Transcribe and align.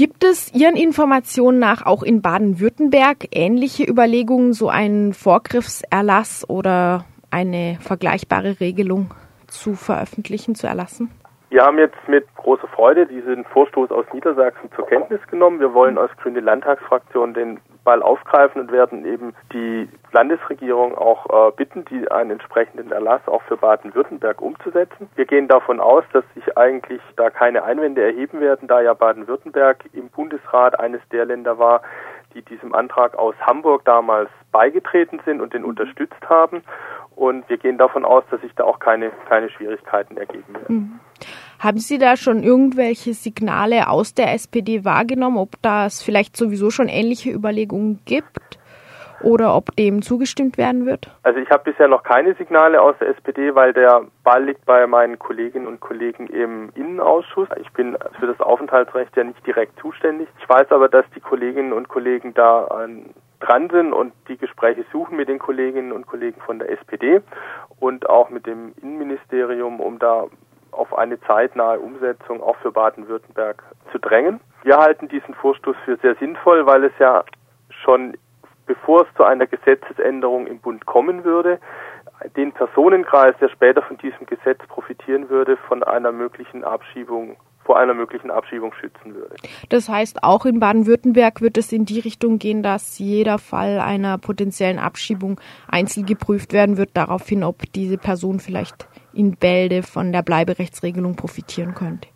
Gibt 0.00 0.24
es 0.24 0.54
Ihren 0.54 0.76
Informationen 0.76 1.58
nach 1.58 1.84
auch 1.84 2.02
in 2.02 2.22
Baden-Württemberg 2.22 3.28
ähnliche 3.32 3.84
Überlegungen, 3.84 4.54
so 4.54 4.70
einen 4.70 5.12
Vorgriffserlass 5.12 6.48
oder 6.48 7.04
eine 7.30 7.76
vergleichbare 7.82 8.60
Regelung 8.60 9.10
zu 9.46 9.74
veröffentlichen, 9.74 10.54
zu 10.54 10.66
erlassen? 10.66 11.10
Wir 11.50 11.64
haben 11.64 11.76
jetzt 11.76 11.98
mit 12.08 12.24
großer 12.36 12.66
Freude 12.68 13.06
diesen 13.08 13.44
Vorstoß 13.44 13.90
aus 13.90 14.06
Niedersachsen 14.14 14.70
zur 14.74 14.86
Kenntnis 14.86 15.20
genommen. 15.30 15.60
Wir 15.60 15.74
wollen 15.74 15.98
als 15.98 16.16
Grüne 16.16 16.40
Landtagsfraktion 16.40 17.34
den 17.34 17.60
Ball 17.84 18.02
aufgreifen 18.02 18.60
und 18.60 18.72
werden 18.72 19.04
eben 19.04 19.34
die 19.52 19.88
Landesregierung 20.12 20.96
auch 20.96 21.48
äh, 21.48 21.52
bitten, 21.52 21.84
die 21.86 22.10
einen 22.10 22.32
entsprechenden 22.32 22.92
Erlass 22.92 23.20
auch 23.26 23.42
für 23.42 23.56
Baden-Württemberg 23.56 24.40
umzusetzen. 24.40 25.08
Wir 25.14 25.26
gehen 25.26 25.48
davon 25.48 25.80
aus, 25.80 26.04
dass 26.12 26.24
sich 26.34 26.56
eigentlich 26.56 27.00
da 27.16 27.30
keine 27.30 27.64
Einwände 27.64 28.02
erheben 28.02 28.40
werden, 28.40 28.68
da 28.68 28.80
ja 28.80 28.94
Baden-Württemberg 28.94 29.84
im 29.92 30.08
Bundesrat 30.08 30.78
eines 30.78 31.00
der 31.10 31.24
Länder 31.24 31.58
war, 31.58 31.82
die 32.34 32.42
diesem 32.42 32.74
Antrag 32.74 33.14
aus 33.16 33.34
Hamburg 33.40 33.84
damals 33.84 34.30
beigetreten 34.52 35.20
sind 35.24 35.40
und 35.40 35.54
den 35.54 35.64
unterstützt 35.64 36.28
haben. 36.28 36.62
Und 37.16 37.48
wir 37.48 37.58
gehen 37.58 37.78
davon 37.78 38.04
aus, 38.04 38.24
dass 38.30 38.40
sich 38.40 38.54
da 38.54 38.64
auch 38.64 38.78
keine, 38.78 39.10
keine 39.28 39.50
Schwierigkeiten 39.50 40.16
ergeben 40.16 40.54
werden. 40.54 40.76
Mhm. 40.76 41.00
Haben 41.60 41.76
Sie 41.76 41.98
da 41.98 42.16
schon 42.16 42.42
irgendwelche 42.42 43.12
Signale 43.12 43.90
aus 43.90 44.14
der 44.14 44.32
SPD 44.32 44.82
wahrgenommen, 44.86 45.36
ob 45.36 45.60
das 45.60 46.02
vielleicht 46.02 46.34
sowieso 46.34 46.70
schon 46.70 46.88
ähnliche 46.88 47.30
Überlegungen 47.30 48.00
gibt? 48.06 48.58
Oder 49.22 49.54
ob 49.54 49.76
dem 49.76 50.00
zugestimmt 50.00 50.56
werden 50.56 50.86
wird? 50.86 51.10
Also 51.22 51.38
ich 51.38 51.50
habe 51.50 51.70
bisher 51.70 51.88
noch 51.88 52.02
keine 52.02 52.34
Signale 52.36 52.80
aus 52.80 52.96
der 52.98 53.08
SPD, 53.08 53.54
weil 53.54 53.74
der 53.74 54.06
Ball 54.24 54.42
liegt 54.42 54.64
bei 54.64 54.86
meinen 54.86 55.18
Kolleginnen 55.18 55.66
und 55.66 55.80
Kollegen 55.80 56.28
im 56.28 56.70
Innenausschuss. 56.74 57.48
Ich 57.60 57.70
bin 57.72 57.98
für 58.18 58.28
das 58.28 58.40
Aufenthaltsrecht 58.40 59.14
ja 59.18 59.24
nicht 59.24 59.46
direkt 59.46 59.78
zuständig. 59.78 60.28
Ich 60.40 60.48
weiß 60.48 60.72
aber, 60.72 60.88
dass 60.88 61.04
die 61.14 61.20
Kolleginnen 61.20 61.74
und 61.74 61.88
Kollegen 61.88 62.32
da 62.32 62.64
an 62.64 63.10
dran 63.40 63.68
sind 63.68 63.92
und 63.92 64.14
die 64.28 64.38
Gespräche 64.38 64.86
suchen 64.90 65.18
mit 65.18 65.28
den 65.28 65.38
Kolleginnen 65.38 65.92
und 65.92 66.06
Kollegen 66.06 66.40
von 66.40 66.58
der 66.58 66.70
SPD 66.70 67.20
und 67.78 68.08
auch 68.08 68.30
mit 68.30 68.46
dem 68.46 68.72
Innenministerium, 68.80 69.80
um 69.80 69.98
da 69.98 70.26
auf 70.72 70.96
eine 70.96 71.20
zeitnahe 71.20 71.78
Umsetzung 71.80 72.42
auch 72.42 72.56
für 72.56 72.72
Baden-Württemberg 72.72 73.62
zu 73.92 73.98
drängen. 73.98 74.40
Wir 74.62 74.76
halten 74.78 75.08
diesen 75.08 75.34
Vorstoß 75.34 75.76
für 75.84 75.96
sehr 75.96 76.14
sinnvoll, 76.16 76.66
weil 76.66 76.84
es 76.84 76.92
ja 76.98 77.24
schon 77.70 78.16
bevor 78.70 79.02
es 79.02 79.14
zu 79.16 79.24
einer 79.24 79.48
Gesetzesänderung 79.48 80.46
im 80.46 80.60
Bund 80.60 80.86
kommen 80.86 81.24
würde, 81.24 81.58
den 82.36 82.52
Personenkreis, 82.52 83.34
der 83.40 83.48
später 83.48 83.82
von 83.82 83.98
diesem 83.98 84.26
Gesetz 84.26 84.60
profitieren 84.68 85.28
würde, 85.28 85.56
von 85.56 85.82
einer 85.82 86.12
möglichen 86.12 86.62
Abschiebung 86.62 87.36
vor 87.70 87.78
einer 87.78 87.94
möglichen 87.94 88.32
Abschiebung 88.32 88.72
schützen 88.72 89.14
würde. 89.14 89.32
Das 89.68 89.88
heißt, 89.88 90.24
auch 90.24 90.44
in 90.44 90.58
Baden-Württemberg 90.58 91.40
wird 91.40 91.56
es 91.56 91.70
in 91.70 91.84
die 91.84 92.00
Richtung 92.00 92.40
gehen, 92.40 92.64
dass 92.64 92.98
jeder 92.98 93.38
Fall 93.38 93.78
einer 93.78 94.18
potenziellen 94.18 94.80
Abschiebung 94.80 95.40
einzeln 95.68 96.04
geprüft 96.04 96.52
werden 96.52 96.78
wird, 96.78 96.90
daraufhin, 96.94 97.44
ob 97.44 97.58
diese 97.72 97.96
Person 97.96 98.40
vielleicht 98.40 98.88
in 99.12 99.36
Bälde 99.36 99.84
von 99.84 100.10
der 100.10 100.22
Bleiberechtsregelung 100.22 101.14
profitieren 101.14 101.76
könnte. 101.76 102.08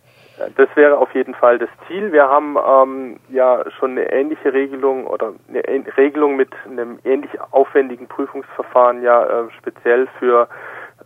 Das 0.56 0.69
wäre 0.75 0.98
auf 0.98 1.14
jeden 1.14 1.34
Fall 1.34 1.60
das 1.60 1.69
Ziel. 1.86 2.10
Wir 2.10 2.28
haben 2.28 2.56
ähm, 2.56 3.20
ja 3.28 3.62
schon 3.78 3.92
eine 3.92 4.10
ähnliche 4.10 4.52
Regelung 4.52 5.06
oder 5.06 5.34
eine 5.48 5.62
Regelung 5.97 6.34
mit 6.34 6.50
einem 6.69 6.98
ähnlich 7.05 7.30
aufwendigen 7.52 8.08
Prüfungsverfahren 8.08 9.05
ja 9.05 9.22
äh, 9.22 9.50
speziell 9.56 10.08
für 10.19 10.48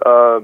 äh, 0.02 0.40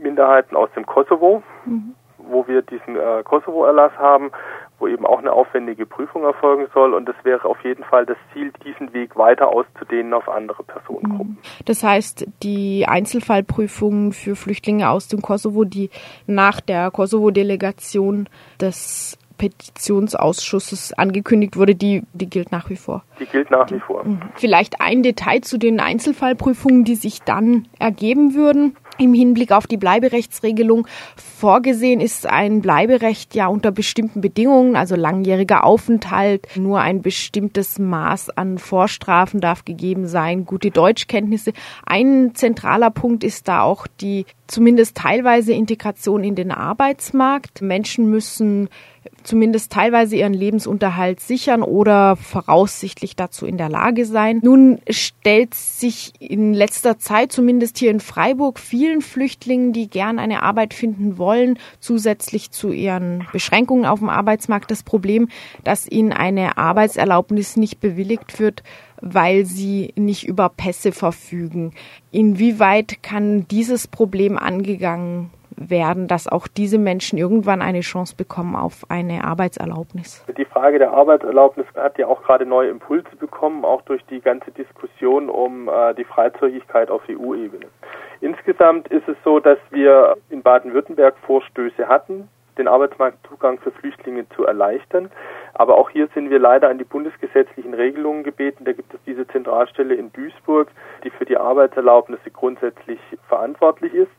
Minderheiten 0.00 0.54
aus 0.54 0.70
dem 0.76 0.86
Kosovo, 0.86 1.42
mhm. 1.64 1.96
Wo 2.28 2.46
wir 2.46 2.62
diesen 2.62 2.96
äh, 2.96 3.22
Kosovo-Erlass 3.24 3.92
haben 3.98 4.30
wo 4.78 4.88
eben 4.88 5.06
auch 5.06 5.18
eine 5.18 5.32
aufwendige 5.32 5.86
Prüfung 5.86 6.24
erfolgen 6.24 6.66
soll. 6.74 6.94
Und 6.94 7.08
es 7.08 7.14
wäre 7.22 7.48
auf 7.48 7.62
jeden 7.64 7.84
Fall 7.84 8.06
das 8.06 8.16
Ziel, 8.32 8.52
diesen 8.64 8.92
Weg 8.92 9.16
weiter 9.16 9.48
auszudehnen 9.48 10.12
auf 10.12 10.28
andere 10.28 10.62
Personengruppen. 10.62 11.38
Mhm. 11.40 11.64
Das 11.64 11.82
heißt, 11.82 12.26
die 12.42 12.86
Einzelfallprüfungen 12.86 14.12
für 14.12 14.36
Flüchtlinge 14.36 14.90
aus 14.90 15.08
dem 15.08 15.22
Kosovo, 15.22 15.64
die 15.64 15.90
nach 16.26 16.60
der 16.60 16.90
Kosovo-Delegation 16.90 18.28
des 18.60 19.18
Petitionsausschusses 19.38 20.92
angekündigt 20.92 21.56
wurde, 21.56 21.74
die, 21.74 22.02
die 22.12 22.30
gilt 22.30 22.52
nach 22.52 22.70
wie 22.70 22.76
vor. 22.76 23.04
Die 23.18 23.26
gilt 23.26 23.50
nach 23.50 23.70
wie 23.70 23.80
vor. 23.80 24.04
Mhm. 24.04 24.20
Vielleicht 24.36 24.80
ein 24.80 25.02
Detail 25.02 25.40
zu 25.40 25.58
den 25.58 25.80
Einzelfallprüfungen, 25.80 26.84
die 26.84 26.94
sich 26.94 27.22
dann 27.22 27.66
ergeben 27.78 28.34
würden. 28.34 28.76
Im 28.98 29.12
Hinblick 29.12 29.52
auf 29.52 29.66
die 29.66 29.76
Bleiberechtsregelung 29.76 30.86
vorgesehen 31.16 32.00
ist 32.00 32.26
ein 32.26 32.60
Bleiberecht 32.60 33.34
ja 33.34 33.48
unter 33.48 33.72
bestimmten 33.72 34.20
Bedingungen, 34.20 34.76
also 34.76 34.94
langjähriger 34.94 35.64
Aufenthalt, 35.64 36.46
nur 36.56 36.80
ein 36.80 37.02
bestimmtes 37.02 37.78
Maß 37.78 38.30
an 38.30 38.58
Vorstrafen 38.58 39.40
darf 39.40 39.64
gegeben 39.64 40.06
sein, 40.06 40.44
gute 40.44 40.70
Deutschkenntnisse. 40.70 41.52
Ein 41.84 42.34
zentraler 42.34 42.90
Punkt 42.90 43.24
ist 43.24 43.48
da 43.48 43.62
auch 43.62 43.86
die 44.00 44.26
zumindest 44.46 44.96
teilweise 44.96 45.52
Integration 45.52 46.22
in 46.22 46.34
den 46.34 46.50
Arbeitsmarkt. 46.50 47.62
Menschen 47.62 48.10
müssen 48.10 48.68
zumindest 49.22 49.72
teilweise 49.72 50.16
ihren 50.16 50.34
Lebensunterhalt 50.34 51.20
sichern 51.20 51.62
oder 51.62 52.16
voraussichtlich 52.16 53.16
dazu 53.16 53.46
in 53.46 53.56
der 53.56 53.68
Lage 53.68 54.04
sein. 54.06 54.40
Nun 54.42 54.80
stellt 54.88 55.54
sich 55.54 56.12
in 56.20 56.54
letzter 56.54 56.98
Zeit, 56.98 57.32
zumindest 57.32 57.78
hier 57.78 57.90
in 57.90 58.00
Freiburg, 58.00 58.58
vielen 58.84 59.00
Flüchtlingen, 59.00 59.72
die 59.72 59.88
gern 59.88 60.18
eine 60.18 60.42
Arbeit 60.42 60.74
finden 60.74 61.16
wollen, 61.16 61.58
zusätzlich 61.80 62.50
zu 62.50 62.70
ihren 62.70 63.26
Beschränkungen 63.32 63.86
auf 63.86 64.00
dem 64.00 64.10
Arbeitsmarkt 64.10 64.70
das 64.70 64.82
Problem, 64.82 65.28
dass 65.64 65.90
ihnen 65.90 66.12
eine 66.12 66.58
Arbeitserlaubnis 66.58 67.56
nicht 67.56 67.80
bewilligt 67.80 68.38
wird, 68.38 68.62
weil 69.00 69.46
sie 69.46 69.94
nicht 69.96 70.28
über 70.28 70.50
Pässe 70.50 70.92
verfügen. 70.92 71.72
Inwieweit 72.10 73.02
kann 73.02 73.48
dieses 73.48 73.88
Problem 73.88 74.36
angegangen 74.36 75.30
werden, 75.56 76.08
dass 76.08 76.28
auch 76.28 76.46
diese 76.46 76.78
Menschen 76.78 77.18
irgendwann 77.18 77.62
eine 77.62 77.80
Chance 77.80 78.14
bekommen 78.16 78.56
auf 78.56 78.84
eine 78.88 79.24
Arbeitserlaubnis? 79.24 80.24
Die 80.36 80.44
Frage 80.44 80.78
der 80.78 80.92
Arbeitserlaubnis 80.92 81.66
hat 81.76 81.98
ja 81.98 82.06
auch 82.06 82.22
gerade 82.22 82.46
neue 82.46 82.70
Impulse 82.70 83.16
bekommen, 83.18 83.64
auch 83.64 83.82
durch 83.82 84.04
die 84.06 84.20
ganze 84.20 84.50
Diskussion 84.52 85.28
um 85.28 85.68
äh, 85.68 85.94
die 85.94 86.04
Freizügigkeit 86.04 86.90
auf 86.90 87.02
EU-Ebene. 87.08 87.66
Insgesamt 88.20 88.88
ist 88.88 89.08
es 89.08 89.16
so, 89.24 89.40
dass 89.40 89.58
wir 89.70 90.16
in 90.30 90.42
Baden-Württemberg 90.42 91.14
Vorstöße 91.26 91.88
hatten, 91.88 92.28
den 92.58 92.68
Arbeitsmarktzugang 92.68 93.58
für 93.58 93.70
Flüchtlinge 93.72 94.28
zu 94.30 94.44
erleichtern. 94.44 95.10
Aber 95.54 95.76
auch 95.76 95.90
hier 95.90 96.08
sind 96.14 96.30
wir 96.30 96.38
leider 96.38 96.68
an 96.68 96.78
die 96.78 96.84
bundesgesetzlichen 96.84 97.74
Regelungen 97.74 98.24
gebeten. 98.24 98.64
Da 98.64 98.72
gibt 98.72 98.92
es 98.94 99.00
diese 99.06 99.26
Zentralstelle 99.28 99.94
in 99.94 100.12
Duisburg, 100.12 100.68
die 101.04 101.10
für 101.10 101.24
die 101.24 101.36
Arbeitserlaubnisse 101.36 102.30
grundsätzlich 102.30 102.98
verantwortlich 103.28 103.94
ist. 103.94 104.12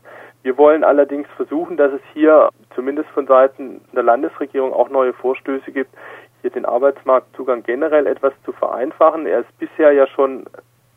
Wir 0.46 0.56
wollen 0.58 0.84
allerdings 0.84 1.26
versuchen, 1.34 1.76
dass 1.76 1.92
es 1.92 2.00
hier 2.12 2.50
zumindest 2.76 3.08
von 3.10 3.26
Seiten 3.26 3.80
der 3.92 4.04
Landesregierung 4.04 4.72
auch 4.72 4.88
neue 4.88 5.12
Vorstöße 5.12 5.72
gibt, 5.72 5.90
hier 6.40 6.50
den 6.50 6.64
Arbeitsmarktzugang 6.64 7.64
generell 7.64 8.06
etwas 8.06 8.32
zu 8.44 8.52
vereinfachen. 8.52 9.26
Er 9.26 9.40
ist 9.40 9.58
bisher 9.58 9.90
ja 9.90 10.06
schon 10.06 10.44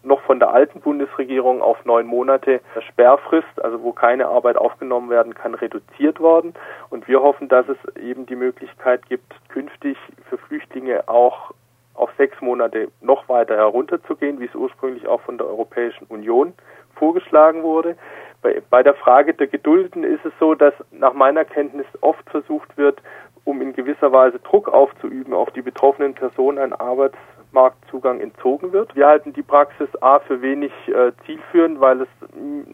noch 0.04 0.22
von 0.22 0.38
der 0.38 0.54
alten 0.54 0.82
Bundesregierung 0.82 1.64
auf 1.64 1.84
neun 1.84 2.06
Monate 2.06 2.62
Sperrfrist, 2.90 3.60
also 3.64 3.82
wo 3.82 3.92
keine 3.92 4.28
Arbeit 4.28 4.56
aufgenommen 4.56 5.10
werden 5.10 5.34
kann, 5.34 5.56
reduziert 5.56 6.20
worden. 6.20 6.54
Und 6.92 7.08
wir 7.08 7.24
hoffen, 7.24 7.48
dass 7.50 7.66
es 7.70 7.96
eben 7.96 8.28
die 8.28 8.36
Möglichkeit 8.36 9.08
gibt, 9.10 9.34
künftig 9.50 9.98
für 10.30 10.38
Flüchtlinge 10.38 11.10
auch 11.10 11.56
auf 11.96 12.12
sechs 12.20 12.40
Monate 12.40 12.90
noch 13.02 13.28
weiter 13.28 13.56
herunterzugehen, 13.58 14.40
wie 14.40 14.46
es 14.46 14.54
ursprünglich 14.54 15.08
auch 15.08 15.22
von 15.22 15.40
der 15.40 15.48
Europäischen 15.48 16.06
Union 16.06 16.54
vorgeschlagen 17.00 17.64
wurde. 17.64 17.96
Bei, 18.42 18.62
bei 18.70 18.84
der 18.84 18.94
Frage 18.94 19.34
der 19.34 19.48
Gedulden 19.48 20.04
ist 20.04 20.26
es 20.26 20.34
so, 20.40 20.56
dass 20.56 20.74
nach 20.92 21.14
meiner 21.14 21.46
Kenntnis 21.46 21.88
oft 22.02 22.28
versucht 22.30 22.78
wird, 22.78 23.02
um 23.44 23.62
in 23.62 23.74
gewisser 23.74 24.12
Weise 24.12 24.40
Druck 24.40 24.70
aufzuüben 24.70 25.34
auf 25.34 25.52
die 25.52 25.62
betroffenen 25.62 26.14
Personen, 26.14 26.58
ein 26.60 26.74
Arbeitsmarktzugang 26.74 28.22
entzogen 28.22 28.72
wird. 28.72 28.96
Wir 28.96 29.08
halten 29.08 29.34
die 29.34 29.42
Praxis 29.42 29.90
A 30.02 30.20
für 30.20 30.42
wenig 30.42 30.72
äh, 30.88 31.12
zielführend, 31.26 31.80
weil 31.80 32.02
es 32.02 32.08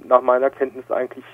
nach 0.04 0.22
meiner 0.22 0.50
Kenntnis 0.50 0.90
eigentlich 0.92 1.26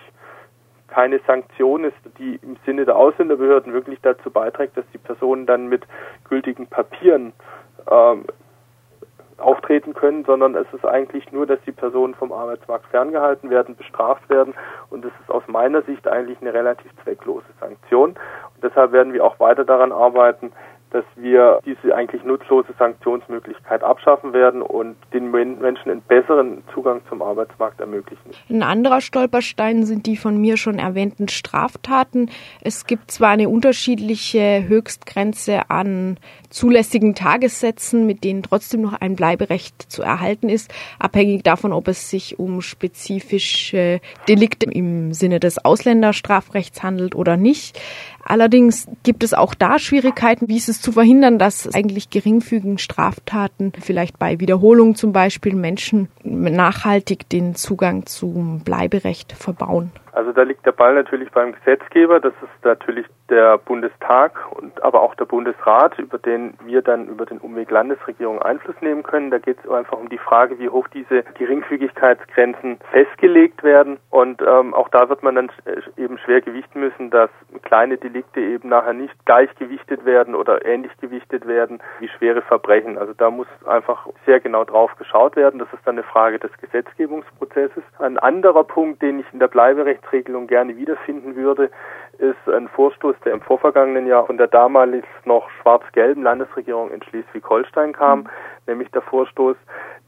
keine 0.87 1.19
Sanktion 1.25 1.85
ist, 1.85 1.97
die 2.19 2.35
im 2.43 2.57
Sinne 2.65 2.85
der 2.85 2.97
Ausländerbehörden 2.97 3.73
wirklich 3.73 3.99
dazu 4.01 4.29
beiträgt, 4.29 4.77
dass 4.77 4.85
die 4.93 4.97
Personen 4.97 5.45
dann 5.45 5.67
mit 5.67 5.83
gültigen 6.29 6.67
Papieren 6.67 7.33
ähm, 7.89 8.25
auftreten 9.71 9.93
können, 9.93 10.25
sondern 10.25 10.55
es 10.55 10.67
ist 10.73 10.85
eigentlich 10.85 11.31
nur, 11.31 11.45
dass 11.45 11.59
die 11.65 11.71
Personen 11.71 12.13
vom 12.15 12.31
Arbeitsmarkt 12.31 12.85
ferngehalten 12.87 13.49
werden, 13.49 13.75
bestraft 13.75 14.29
werden 14.29 14.53
und 14.89 15.05
es 15.05 15.11
ist 15.21 15.31
aus 15.31 15.43
meiner 15.47 15.81
Sicht 15.83 16.07
eigentlich 16.07 16.39
eine 16.41 16.53
relativ 16.53 16.91
zwecklose 17.03 17.45
Sanktion. 17.59 18.11
Und 18.11 18.63
deshalb 18.63 18.91
werden 18.91 19.13
wir 19.13 19.23
auch 19.23 19.39
weiter 19.39 19.63
daran 19.63 19.91
arbeiten, 19.91 20.51
dass 20.91 21.05
wir 21.15 21.59
diese 21.65 21.95
eigentlich 21.95 22.23
nutzlose 22.23 22.73
Sanktionsmöglichkeit 22.77 23.81
abschaffen 23.81 24.33
werden 24.33 24.61
und 24.61 24.97
den 25.13 25.31
Menschen 25.31 25.89
einen 25.89 26.01
besseren 26.01 26.63
Zugang 26.73 27.01
zum 27.07 27.21
Arbeitsmarkt 27.21 27.79
ermöglichen. 27.79 28.31
Ein 28.49 28.63
anderer 28.63 28.99
Stolperstein 28.99 29.85
sind 29.85 30.05
die 30.05 30.17
von 30.17 30.39
mir 30.39 30.57
schon 30.57 30.79
erwähnten 30.79 31.29
Straftaten. 31.29 32.29
Es 32.61 32.85
gibt 32.85 33.09
zwar 33.09 33.29
eine 33.29 33.47
unterschiedliche 33.47 34.67
Höchstgrenze 34.67 35.69
an 35.69 36.17
zulässigen 36.51 37.15
Tagessätzen, 37.15 38.05
mit 38.05 38.23
denen 38.23 38.43
trotzdem 38.43 38.81
noch 38.81 38.93
ein 38.93 39.15
Bleiberecht 39.15 39.91
zu 39.91 40.03
erhalten 40.03 40.49
ist, 40.49 40.71
abhängig 40.99 41.43
davon, 41.43 41.73
ob 41.73 41.87
es 41.87 42.09
sich 42.09 42.37
um 42.37 42.61
spezifische 42.61 43.99
Delikte 44.27 44.69
im 44.69 45.13
Sinne 45.13 45.39
des 45.39 45.63
Ausländerstrafrechts 45.63 46.83
handelt 46.83 47.15
oder 47.15 47.37
nicht. 47.37 47.79
Allerdings 48.23 48.87
gibt 49.03 49.23
es 49.23 49.33
auch 49.33 49.55
da 49.55 49.79
Schwierigkeiten, 49.79 50.47
wie 50.47 50.57
ist 50.57 50.69
es 50.69 50.81
zu 50.81 50.91
verhindern, 50.91 51.39
dass 51.39 51.73
eigentlich 51.73 52.09
geringfügigen 52.09 52.77
Straftaten, 52.77 53.71
vielleicht 53.79 54.19
bei 54.19 54.39
Wiederholung 54.39 54.95
zum 54.95 55.11
Beispiel, 55.11 55.55
Menschen 55.55 56.09
nachhaltig 56.23 57.27
den 57.29 57.55
Zugang 57.55 58.05
zum 58.05 58.59
Bleiberecht 58.59 59.31
verbauen. 59.33 59.91
Also 60.13 60.31
da 60.31 60.43
liegt 60.43 60.65
der 60.65 60.71
Ball 60.71 60.93
natürlich 60.93 61.31
beim 61.31 61.53
Gesetzgeber. 61.53 62.19
Das 62.19 62.33
ist 62.41 62.65
natürlich 62.65 63.05
der 63.29 63.57
Bundestag 63.57 64.33
und 64.51 64.83
aber 64.83 65.01
auch 65.01 65.15
der 65.15 65.25
Bundesrat, 65.25 65.97
über 65.97 66.17
den 66.17 66.53
wir 66.65 66.81
dann 66.81 67.07
über 67.07 67.25
den 67.25 67.37
Umweg 67.37 67.71
Landesregierung 67.71 68.41
Einfluss 68.41 68.75
nehmen 68.81 69.03
können. 69.03 69.31
Da 69.31 69.39
geht 69.39 69.57
es 69.63 69.69
einfach 69.71 69.97
um 69.97 70.09
die 70.09 70.17
Frage, 70.17 70.59
wie 70.59 70.69
hoch 70.69 70.87
diese 70.89 71.23
Geringfügigkeitsgrenzen 71.37 72.79
festgelegt 72.91 73.63
werden. 73.63 73.97
Und 74.09 74.41
ähm, 74.41 74.73
auch 74.73 74.89
da 74.89 75.07
wird 75.07 75.23
man 75.23 75.35
dann 75.35 75.51
eben 75.95 76.17
schwer 76.17 76.41
gewichten 76.41 76.81
müssen, 76.81 77.09
dass 77.09 77.29
kleine 77.63 77.97
Delikte 77.97 78.41
eben 78.41 78.67
nachher 78.69 78.93
nicht 78.93 79.13
gleichgewichtet 79.25 80.03
werden 80.03 80.35
oder 80.35 80.65
ähnlich 80.65 80.91
gewichtet 80.99 81.47
werden 81.47 81.79
wie 81.99 82.09
schwere 82.09 82.41
Verbrechen. 82.41 82.97
Also 82.97 83.13
da 83.13 83.31
muss 83.31 83.47
einfach 83.65 84.07
sehr 84.25 84.41
genau 84.41 84.65
drauf 84.65 84.95
geschaut 84.97 85.37
werden. 85.37 85.59
Das 85.59 85.71
ist 85.71 85.85
dann 85.85 85.95
eine 85.95 86.03
Frage 86.03 86.39
des 86.39 86.51
Gesetzgebungsprozesses. 86.57 87.83
Ein 87.99 88.17
anderer 88.17 88.65
Punkt, 88.65 89.01
den 89.01 89.21
ich 89.21 89.25
in 89.31 89.39
der 89.39 89.47
Bleiberechtsregelung 90.01 90.47
gerne 90.47 90.75
wiederfinden 90.77 91.35
würde, 91.35 91.69
ist 92.17 92.49
ein 92.53 92.67
Vorstoß, 92.67 93.15
der 93.25 93.33
im 93.33 93.41
vorvergangenen 93.41 94.05
Jahr 94.05 94.25
von 94.25 94.37
der 94.37 94.47
damals 94.47 95.05
noch 95.25 95.49
schwarz-gelben 95.61 96.23
Landesregierung 96.23 96.91
in 96.91 97.01
Schleswig-Holstein 97.01 97.93
kam, 97.93 98.19
mhm. 98.19 98.27
nämlich 98.67 98.91
der 98.91 99.01
Vorstoß, 99.01 99.55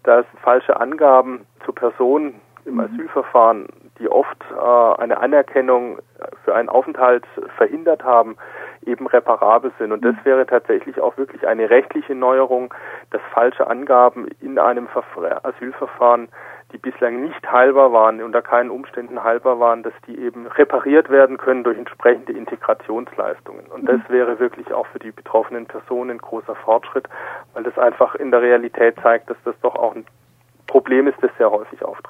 dass 0.04 0.26
falsche 0.42 0.80
Angaben 0.80 1.46
zu 1.66 1.72
Personen 1.72 2.42
im 2.66 2.76
mhm. 2.76 2.82
Asylverfahren, 2.82 3.68
die 4.00 4.10
oft 4.10 4.38
äh, 4.52 5.02
eine 5.02 5.20
Anerkennung 5.20 6.00
für 6.44 6.56
einen 6.56 6.70
Aufenthalt 6.70 7.26
verhindert 7.58 8.04
haben, 8.04 8.38
eben 8.86 9.08
reparabel 9.08 9.72
sind. 9.80 9.92
Und 9.92 10.04
das 10.04 10.16
mhm. 10.16 10.26
wäre 10.26 10.46
tatsächlich 10.46 11.00
auch 11.00 11.18
wirklich 11.18 11.48
eine 11.48 11.70
rechtliche 11.70 12.16
Neuerung, 12.16 12.74
dass 13.12 13.22
falsche 13.34 13.68
Angaben 13.68 14.28
in 14.42 14.60
einem 14.60 14.88
Asylverfahren 15.44 16.30
die 16.74 16.80
bislang 16.80 17.22
nicht 17.22 17.50
heilbar 17.52 17.94
waren, 17.94 18.22
unter 18.22 18.42
keinen 18.42 18.72
Umständen 18.72 19.24
heilbar 19.24 19.60
waren, 19.60 19.84
dass 19.84 19.94
die 20.08 20.18
eben 20.20 20.48
repariert 20.48 21.10
werden 21.10 21.38
können 21.38 21.64
durch 21.64 21.78
entsprechende 21.78 22.34
Integrationsleistungen. 22.34 23.68
Und 23.68 23.86
das 23.86 24.00
mhm. 24.10 24.14
wäre 24.14 24.40
wirklich 24.40 24.74
auch 24.74 24.88
für 24.88 25.00
die 25.00 25.12
betroffenen 25.12 25.68
Personen 25.68 26.12
ein 26.12 26.18
großer 26.18 26.56
Fortschritt, 26.56 27.08
weil 27.54 27.64
das 27.64 27.78
einfach 27.78 28.16
in 28.16 28.32
der 28.32 28.42
Realität 28.42 28.96
zeigt, 29.02 29.30
dass 29.30 29.38
das 29.46 29.56
doch 29.62 29.76
auch 29.76 29.96
ein 29.96 30.06
Problem 30.68 31.08
ist, 31.08 31.18
das 31.22 31.32
sehr 31.38 31.52
häufig 31.52 31.84
auftritt. 31.84 32.04